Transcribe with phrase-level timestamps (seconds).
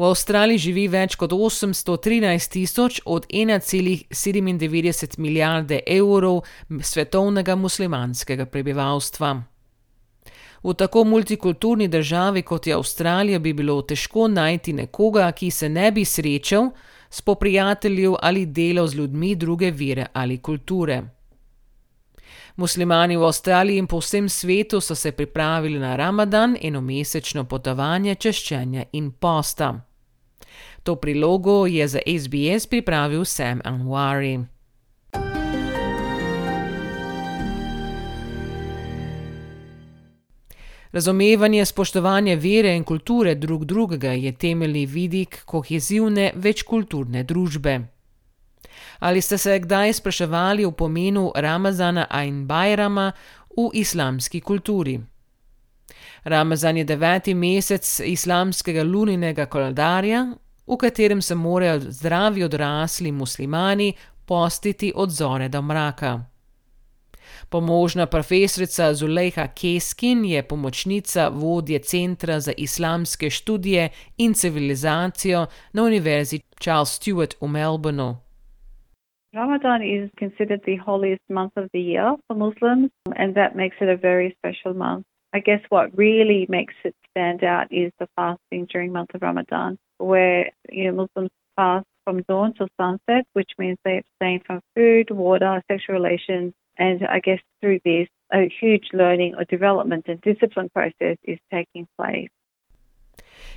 [0.00, 6.38] V Avstraliji živi več kot 813 tisoč od 1,97 milijarde evrov
[6.80, 9.32] svetovnega muslimanskega prebivalstva.
[10.62, 15.92] V tako multikulturni državi, kot je Avstralija, bi bilo težko najti nekoga, ki se ne
[15.92, 16.70] bi srečal,
[17.10, 21.02] spoprijateljil ali delal z ljudmi druge vere ali kulture.
[22.56, 28.88] Muslimani v Avstraliji in po vsem svetu so se pripravili na ramadan, enomesečno potovanje češčenja
[28.92, 29.89] in posta.
[30.82, 34.44] To prilogo je za SBS pripravil Sam Anwari.
[40.92, 47.80] Razumevanje, spoštovanje vere in kulture drug drugega je temeljni vidik kohezivne večkulturne družbe.
[48.98, 53.12] Ali ste se kdaj spraševali o pomenu ramazana in bajrama
[53.56, 55.00] v islamski kulturi?
[56.24, 60.26] Ramazan je deveti mesec islamskega luninega koledarja,
[60.66, 63.92] v katerem se morajo zdravi odrasli muslimani
[64.26, 66.20] postiti od zore do mraka.
[67.48, 76.40] Pomožna profesorica Zulejha Keskin je pomočnica vodje Centra za islamske študije in civilizacijo na Univerzi
[76.60, 78.14] Charles Stewart v Melbourneu.
[79.32, 83.88] Ramadan is considered the holiest month of the year for Muslims, and that makes it
[83.88, 85.09] a very special month.
[85.32, 89.78] I guess what really makes it stand out is the fasting during month of Ramadan,
[89.98, 95.10] where you know Muslims fast from dawn till sunset, which means they abstain from food,
[95.10, 100.70] water, sexual relations, and I guess through this, a huge learning or development and discipline
[100.74, 102.30] process is taking place.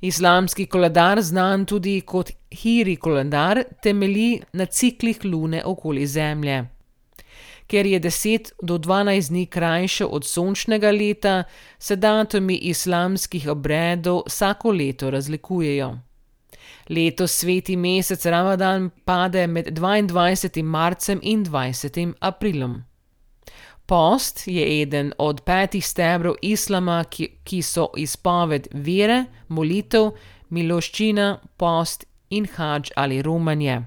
[0.00, 6.77] Islamski koledar, znan tudi kot Hiri koledar, temelji na ciklih lune okoli Zemlje.
[7.68, 11.44] Ker je deset do dvanajst dni krajše od sončnega leta,
[11.78, 15.98] se datumi islamskih obredov vsako leto razlikujejo.
[16.88, 22.82] Letos sveti mesec ramadan pade med dvaindvajsetim marcem in dvajsetim aprilom.
[23.86, 30.10] Post je eden od petih stebrov islama, ki, ki so izpoved vere, molitev,
[30.48, 33.82] miloščina, post in hadž ali romanje.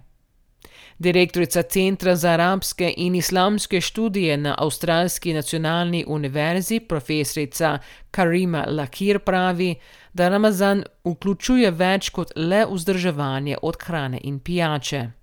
[1.01, 7.79] Direktorica Centra za arabske in islamske študije na Avstralski nacionalni univerzi, profesorica
[8.11, 9.75] Karima Lakir pravi,
[10.13, 15.20] da Ramazan vključuje več kot le vzdrževanje od hrane in pijače.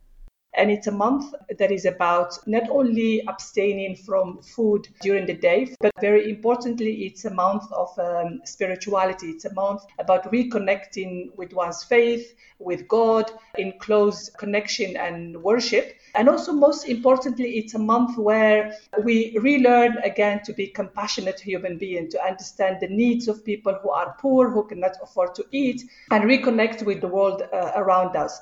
[0.54, 5.74] And it's a month that is about not only abstaining from food during the day,
[5.80, 9.28] but very importantly, it's a month of um, spirituality.
[9.28, 15.94] It's a month about reconnecting with one's faith, with God, in close connection and worship.
[16.14, 21.78] And also, most importantly, it's a month where we relearn again to be compassionate human
[21.78, 25.82] beings, to understand the needs of people who are poor, who cannot afford to eat,
[26.10, 28.40] and reconnect with the world uh, around us.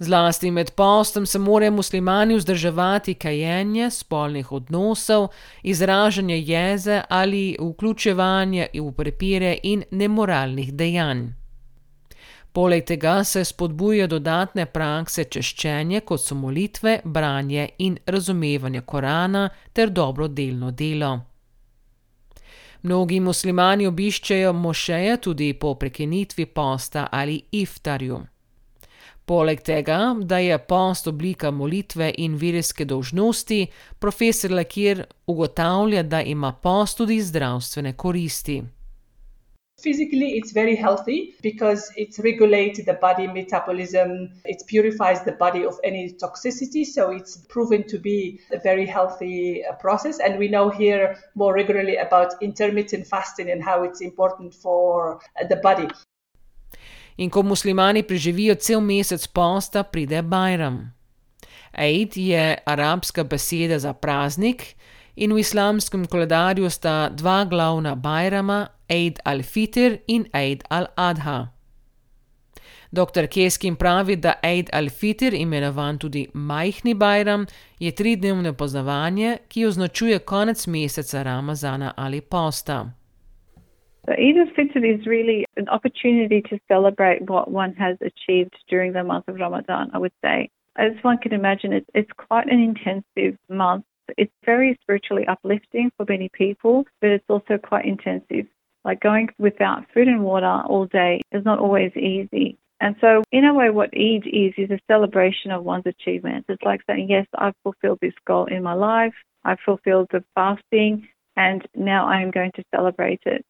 [0.00, 5.28] Zlasti med postom se morajo muslimani vzdrževati kajenje, spolnih odnosov,
[5.62, 11.26] izražanje jeze ali vključevanje v prepire in nemoralnih dejanj.
[12.52, 19.90] Poleg tega se spodbuja dodatne prakse češčenja, kot so molitve, branje in razumevanje Korana ter
[19.90, 21.20] dobrodelno delo.
[22.82, 28.20] Mnogi muslimani obiščejo mošeje tudi po prekinitvi posta ali iftarju.
[29.28, 33.66] Poleg tega, da je post oblika molitve in verske dolžnosti,
[34.00, 38.62] profesor Lakir ugotavlja, da ima post tudi zdravstvene koristi.
[39.82, 45.78] Physically, it's very healthy because it regulates the body metabolism, it purifies the body of
[45.84, 46.84] any toxicity.
[46.86, 50.18] So, it's proven to be a very healthy process.
[50.20, 55.56] And we know here more regularly about intermittent fasting and how it's important for the
[55.56, 55.88] body.
[57.18, 60.92] In ko muslimani preživijo cel mesec posta, pride Bajram.
[61.72, 64.76] Eid je arabska beseda za praznik,
[65.16, 71.48] in v islamskem koledarju sta dva glavna Bajrama, Eid al-Fitr in Eid al-Adha.
[72.90, 73.26] Dr.
[73.26, 77.46] Keskin pravi, da Eid al-Fitr, imenovan tudi majhni Bajram,
[77.78, 82.90] je tridnevno poznavanje, ki označuje konec meseca Ramazana ali posta.
[84.08, 89.04] So Eid al-Fitr is really an opportunity to celebrate what one has achieved during the
[89.04, 90.48] month of Ramadan, I would say.
[90.76, 93.84] As one can imagine, it's, it's quite an intensive month.
[94.16, 98.46] It's very spiritually uplifting for many people, but it's also quite intensive.
[98.82, 102.56] Like going without food and water all day is not always easy.
[102.80, 106.46] And so, in a way, what Eid is, is a celebration of one's achievements.
[106.48, 109.14] It's like saying, yes, I've fulfilled this goal in my life,
[109.44, 113.44] I've fulfilled the fasting, and now I am going to celebrate it.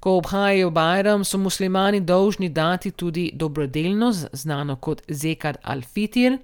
[0.00, 6.38] Ko obhajajo Bajram, so muslimani dolžni dati tudi dobrodelnost, znano kot Zekad al-Fitir,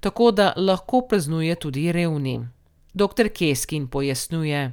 [0.00, 2.40] tako da lahko praznuje tudi revni.
[2.94, 3.28] Dr.
[3.38, 4.72] Keskin pojasnjuje.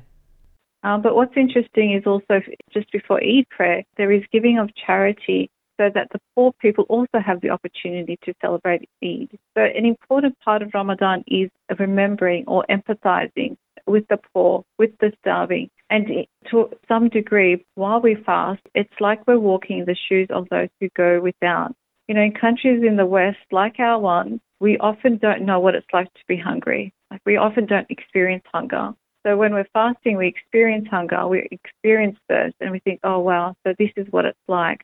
[0.84, 2.42] Um, but what's interesting is also
[2.74, 7.20] just before Eid prayer, there is giving of charity so that the poor people also
[7.20, 9.30] have the opportunity to celebrate Eid.
[9.58, 11.50] So, an important part of Ramadan is
[11.80, 15.70] remembering or empathizing with the poor, with the starving.
[15.90, 16.08] And
[16.52, 20.70] to some degree, while we fast, it's like we're walking in the shoes of those
[20.80, 21.76] who go without.
[22.08, 25.76] You know, in countries in the West, like our one, we often don't know what
[25.76, 26.94] it's like to be hungry.
[27.12, 28.94] Like, we often don't experience hunger.
[29.26, 33.56] So when we're fasting, we experience hunger, we experience thirst, and we think, oh, wow,
[33.64, 34.84] so this is what it's like.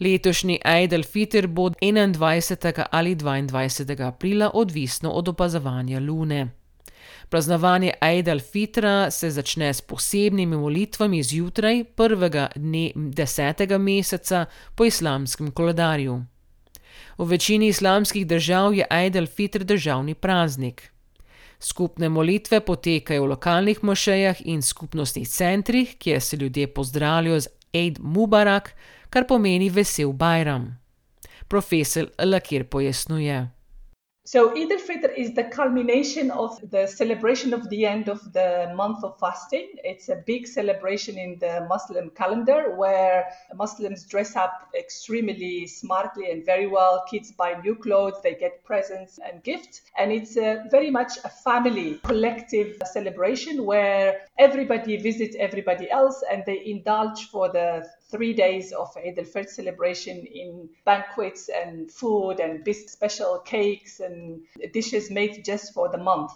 [0.00, 2.84] Letošnji Eid al-Fitr bo 21.
[2.90, 4.06] ali 22.
[4.06, 6.61] aprila, odvisno od opazovanja lune.
[7.32, 14.44] Praznovanje Eid al-Fitra se začne s posebnimi molitvami zjutraj prvega dne desetega meseca
[14.76, 16.18] po islamskem koledarju.
[17.18, 20.92] V večini islamskih držav je Eid al-Fitr državni praznik.
[21.58, 27.98] Skupne molitve potekajo v lokalnih mošejah in skupnostnih centrih, kjer se ljudje pozdravijo z Eid
[28.00, 28.74] Mubarak,
[29.10, 30.68] kar pomeni vesel Bajram.
[31.48, 33.61] Profesor Lakir pojasnjuje.
[34.24, 39.02] So Eid al-Fitr is the culmination of the celebration of the end of the month
[39.02, 39.72] of fasting.
[39.82, 46.46] It's a big celebration in the Muslim calendar where Muslims dress up extremely smartly and
[46.46, 47.04] very well.
[47.10, 49.80] Kids buy new clothes, they get presents and gifts.
[49.98, 50.34] And it's
[50.70, 57.48] very much a family collective celebration where everybody visits everybody else and they indulge for
[57.48, 64.11] the three days of Eid al-Fitr celebration in banquets and food and special cakes and
[64.72, 66.30] dishes made just for the month.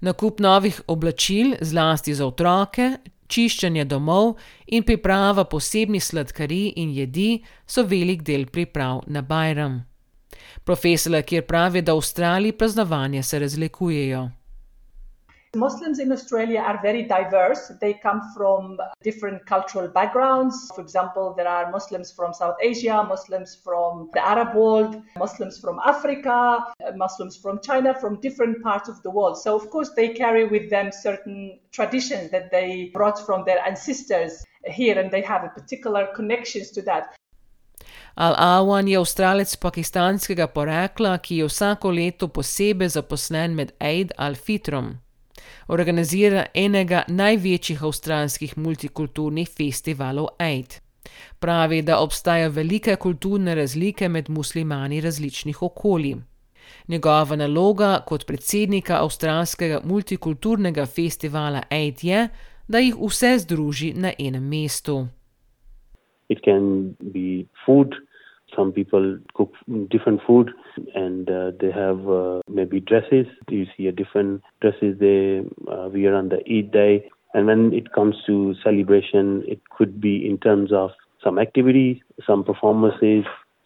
[0.00, 2.96] Nakup novih oblačil, zlasti za otroke,
[3.28, 4.34] čiščenje domov
[4.66, 9.82] in priprava posebnih sladkarij in jedi so velik del priprav na Bajram.
[10.64, 14.28] Profesor, kjer pravi, da v Avstraliji praznovanja se razlikujejo.
[15.54, 17.72] Muslims in Australia are very diverse.
[17.80, 20.70] They come from uh, different cultural backgrounds.
[20.74, 25.78] For example, there are Muslims from South Asia, Muslims from the Arab world, Muslims from
[25.84, 29.38] Africa, uh, Muslims from China, from different parts of the world.
[29.38, 34.44] So, of course, they carry with them certain traditions that they brought from their ancestors
[34.66, 37.14] here, and they have a particular connections to that.
[38.16, 45.03] Al-Awan je avstralec pakistanskega porekla, ki je vsako leto posebej zaposlen med Eid al-Fitrom.
[45.68, 50.80] Organizira enega največjih avstralskih multikulturnih festivalov Eid.
[51.38, 56.16] Pravi, da obstajajo velike kulturne razlike med muslimani različnih okolij.
[56.88, 62.28] Njegova naloga kot predsednika avstralskega multikulturnega festivala Eid je,
[62.68, 65.06] da jih vse združi na enem mestu.
[66.28, 67.94] It can be food,
[68.56, 69.52] some people cook
[69.90, 70.50] different food
[70.94, 73.26] and uh, they have uh, maybe dresses.
[73.48, 77.08] You see a different dresses they uh, wear on the eid day.
[77.32, 80.90] And when it comes to celebration it could be in terms of
[81.22, 83.24] some activities some performances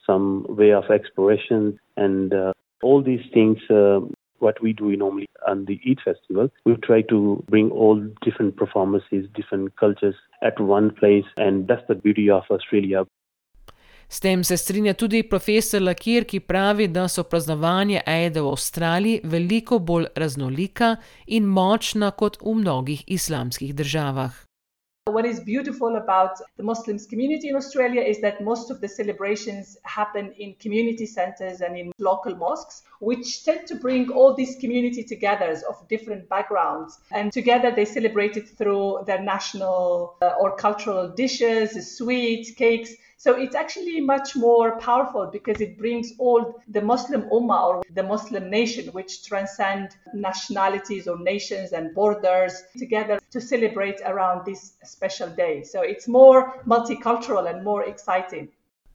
[0.09, 1.79] some way of exploration.
[1.97, 2.53] And uh,
[2.83, 4.01] all these things uh,
[4.39, 9.27] what we do normally on the Eid festival, we try to bring all different performances,
[9.35, 13.05] different cultures at one place, and that's the beauty of Australia.
[14.11, 19.21] S tem se strinja tudi profesor Lakir, ki pravi, da so praznovanje Eida v Avstraliji
[19.25, 20.97] veliko bolj raznolika
[21.27, 24.49] in močna kot v mnogih islamskih državah.
[25.09, 29.77] What is beautiful about the Muslims community in Australia is that most of the celebrations
[29.85, 35.03] happen in community centers and in local mosques, which tend to bring all these community
[35.03, 36.99] together of different backgrounds.
[37.11, 42.91] And together they celebrate it through their national uh, or cultural dishes, sweets, cakes.
[43.21, 48.05] So it's actually much more powerful because it brings all the Muslim Ummah or the
[48.05, 55.29] Muslim nation, which transcend nationalities or nations and borders together to celebrate around this special
[55.31, 55.65] day.
[55.65, 58.51] So it's more multicultural and more exciting.